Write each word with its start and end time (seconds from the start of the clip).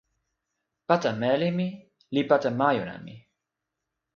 pata 0.87 1.11
meli 1.21 1.49
mi 1.57 1.67
li 2.13 2.21
pata 2.29 2.49
majuna 2.59 2.95
mi. 3.05 3.15